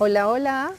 [0.00, 0.70] Hola, hola.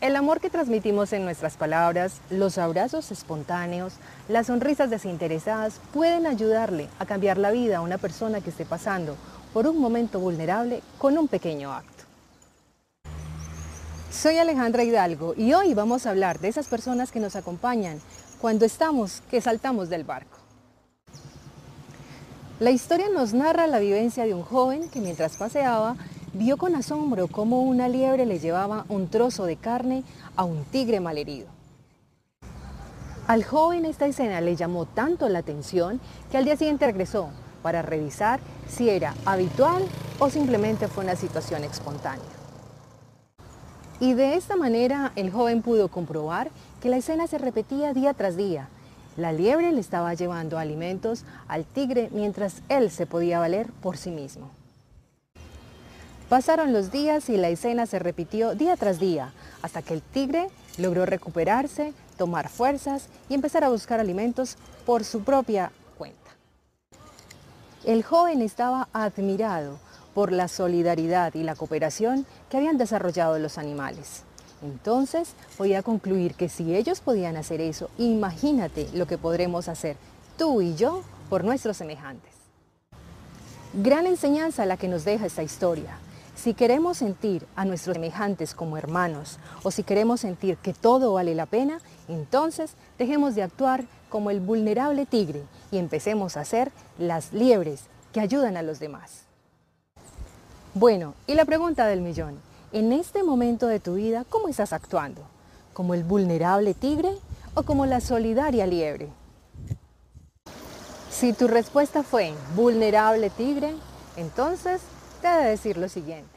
[0.00, 3.94] El amor que transmitimos en nuestras palabras, los abrazos espontáneos,
[4.28, 9.16] las sonrisas desinteresadas pueden ayudarle a cambiar la vida a una persona que esté pasando
[9.52, 12.04] por un momento vulnerable con un pequeño acto.
[14.12, 18.00] Soy Alejandra Hidalgo y hoy vamos a hablar de esas personas que nos acompañan
[18.40, 20.38] cuando estamos que saltamos del barco.
[22.60, 25.96] La historia nos narra la vivencia de un joven que mientras paseaba
[26.34, 30.02] vio con asombro cómo una liebre le llevaba un trozo de carne
[30.36, 31.46] a un tigre malherido.
[33.26, 37.30] Al joven esta escena le llamó tanto la atención que al día siguiente regresó
[37.62, 39.86] para revisar si era habitual
[40.18, 42.24] o simplemente fue una situación espontánea.
[44.00, 46.50] Y de esta manera el joven pudo comprobar
[46.82, 48.68] que la escena se repetía día tras día.
[49.16, 54.10] La liebre le estaba llevando alimentos al tigre mientras él se podía valer por sí
[54.10, 54.50] mismo.
[56.34, 59.32] Pasaron los días y la escena se repitió día tras día,
[59.62, 65.22] hasta que el tigre logró recuperarse, tomar fuerzas y empezar a buscar alimentos por su
[65.22, 66.32] propia cuenta.
[67.84, 69.78] El joven estaba admirado
[70.12, 74.24] por la solidaridad y la cooperación que habían desarrollado los animales.
[74.60, 79.96] Entonces voy a concluir que si ellos podían hacer eso, imagínate lo que podremos hacer
[80.36, 82.32] tú y yo por nuestros semejantes.
[83.72, 85.96] Gran enseñanza la que nos deja esta historia.
[86.34, 91.34] Si queremos sentir a nuestros semejantes como hermanos o si queremos sentir que todo vale
[91.34, 97.32] la pena, entonces dejemos de actuar como el vulnerable tigre y empecemos a ser las
[97.32, 99.24] liebres que ayudan a los demás.
[100.74, 102.38] Bueno, y la pregunta del millón.
[102.72, 105.22] En este momento de tu vida, ¿cómo estás actuando?
[105.72, 107.10] ¿Como el vulnerable tigre
[107.54, 109.08] o como la solidaria liebre?
[111.10, 113.72] Si tu respuesta fue vulnerable tigre,
[114.16, 114.80] entonces
[115.32, 116.30] de decir lo siguiente.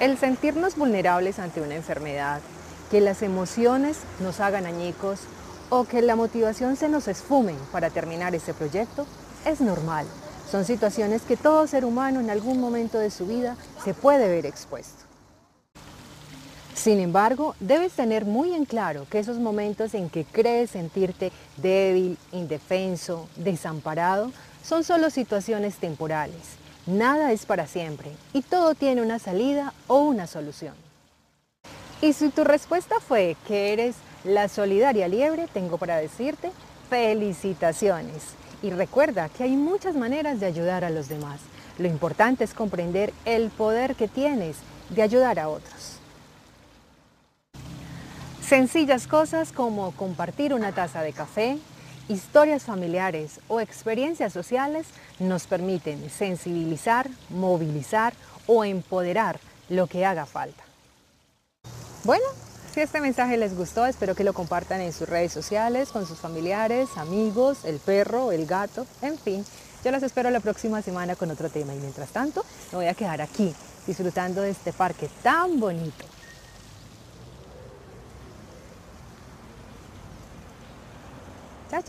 [0.00, 2.40] El sentirnos vulnerables ante una enfermedad,
[2.90, 5.20] que las emociones nos hagan añicos
[5.70, 9.06] o que la motivación se nos esfume para terminar ese proyecto
[9.44, 10.06] es normal
[10.52, 14.44] son situaciones que todo ser humano en algún momento de su vida se puede ver
[14.44, 15.04] expuesto.
[16.74, 22.18] Sin embargo, debes tener muy en claro que esos momentos en que crees sentirte débil,
[22.32, 24.30] indefenso, desamparado,
[24.62, 26.61] son solo situaciones temporales.
[26.86, 30.74] Nada es para siempre y todo tiene una salida o una solución.
[32.00, 33.94] Y si tu respuesta fue que eres
[34.24, 36.50] la solidaria liebre, tengo para decirte
[36.90, 38.34] felicitaciones.
[38.62, 41.40] Y recuerda que hay muchas maneras de ayudar a los demás.
[41.78, 44.56] Lo importante es comprender el poder que tienes
[44.90, 45.98] de ayudar a otros.
[48.44, 51.58] Sencillas cosas como compartir una taza de café,
[52.08, 54.86] historias familiares o experiencias sociales
[55.18, 58.14] nos permiten sensibilizar, movilizar
[58.46, 60.62] o empoderar lo que haga falta.
[62.04, 62.24] Bueno,
[62.72, 66.18] si este mensaje les gustó, espero que lo compartan en sus redes sociales, con sus
[66.18, 69.44] familiares, amigos, el perro, el gato, en fin.
[69.84, 72.94] Yo los espero la próxima semana con otro tema y mientras tanto me voy a
[72.94, 73.54] quedar aquí
[73.86, 76.11] disfrutando de este parque tan bonito.
[81.72, 81.84] Các